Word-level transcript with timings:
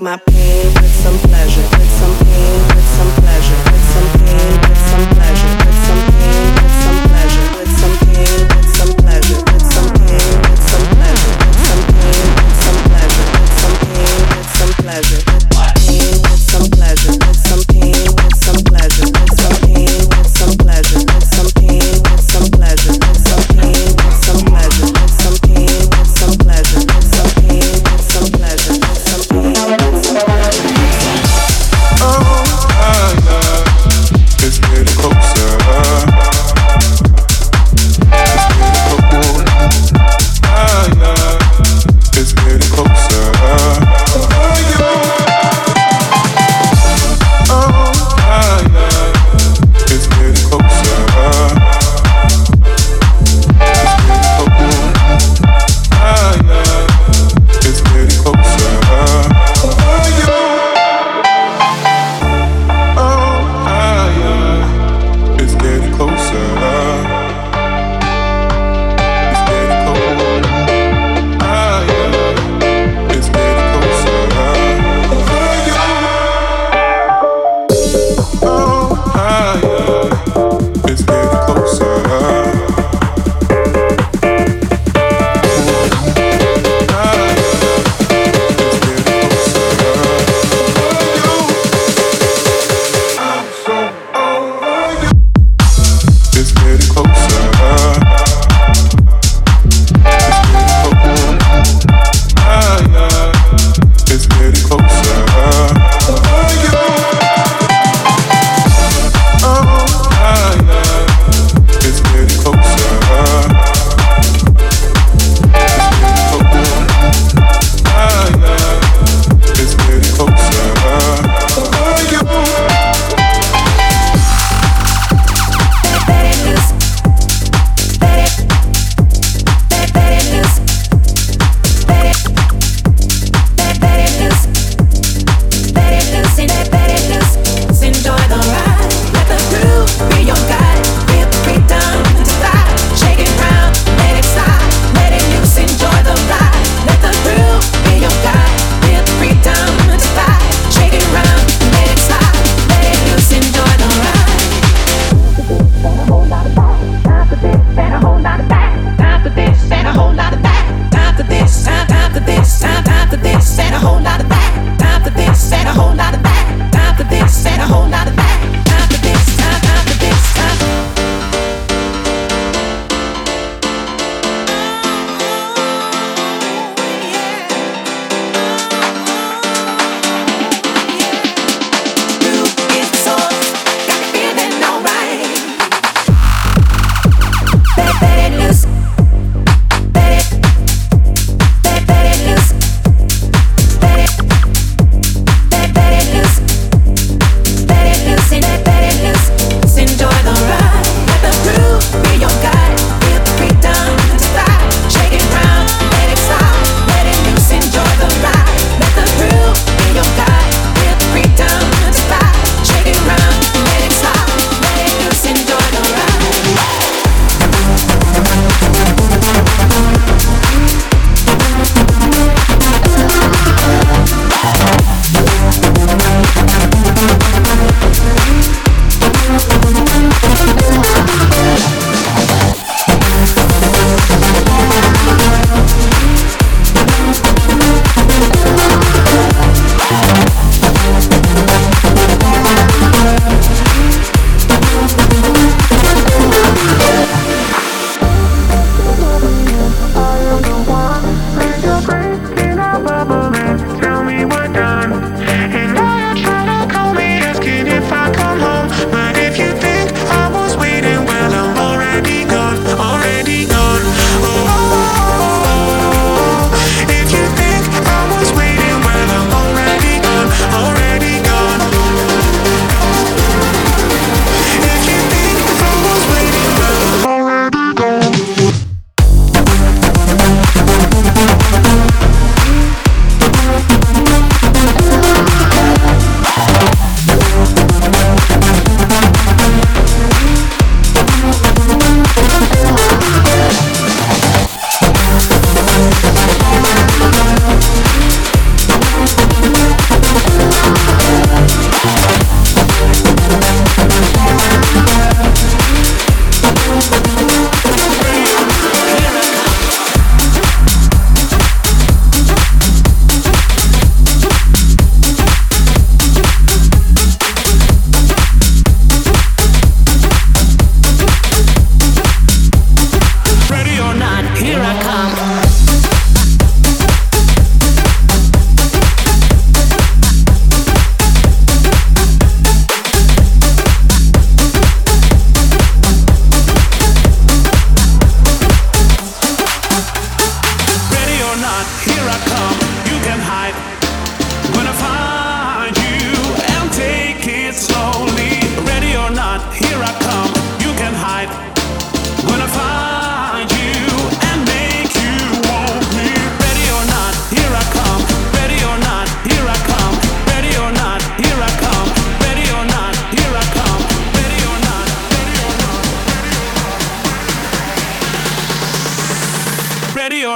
like 0.00 0.26
my 0.26 0.32
pain 0.32 0.74
with 0.74 0.94
some. 0.94 1.35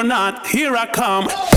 Or 0.00 0.04
not, 0.04 0.47
here 0.47 0.76
I 0.76 0.87
come. 0.87 1.50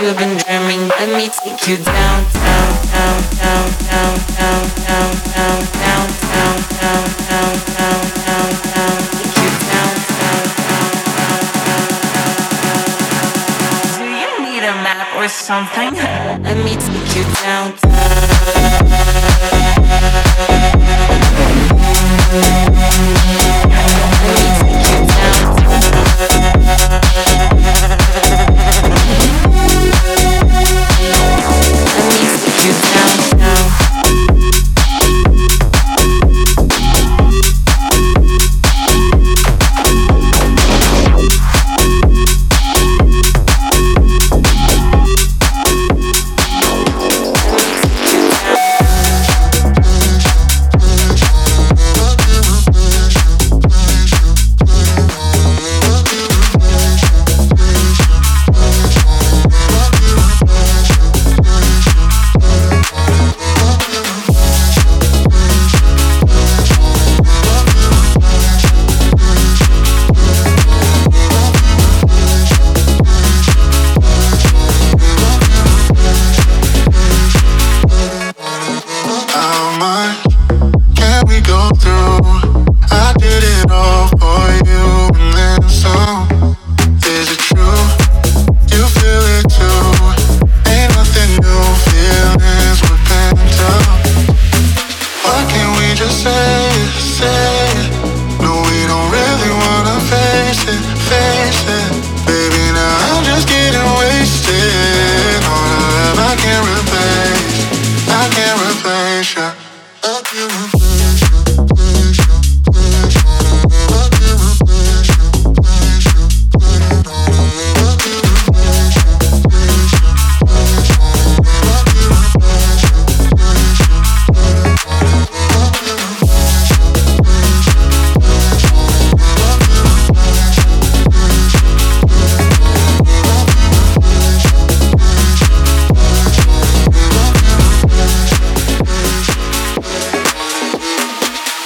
You've 0.00 0.16
been 0.18 0.36
dreaming. 0.36 0.88
Let 0.88 1.08
me 1.16 1.28
take 1.28 1.68
you 1.68 1.76
down, 1.76 2.24
down, 2.32 2.72
down, 2.92 3.22
down, 3.40 3.70
down, 3.88 4.16
down, 4.36 4.68
down, 4.84 5.10
down, 5.32 5.60
down, 5.80 6.08
down, 6.10 6.56
down, 6.80 7.00
down, 7.28 7.54
down, 7.76 8.04
down, 8.26 8.50
down. 8.74 8.96
Take 9.14 9.36
you 9.40 9.50
down, 9.70 9.92
down, 10.20 10.44
down. 10.68 10.92
Do 13.96 14.04
you 14.20 14.30
need 14.44 14.64
a 14.64 14.74
map 14.84 15.08
or 15.16 15.28
something? 15.28 15.92
Let 16.44 16.56
me 16.64 16.72
take 16.76 17.10
you 17.16 17.24
down. 17.42 17.68